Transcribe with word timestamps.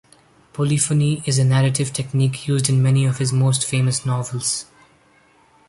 Polyphony 0.53 1.21
is 1.27 1.37
a 1.37 1.43
narrative 1.45 1.93
technique 1.93 2.47
used 2.47 2.69
in 2.69 2.81
many 2.81 3.05
of 3.05 3.19
his 3.19 3.31
most 3.31 3.63
famous 3.63 4.03
novels. 4.03 4.65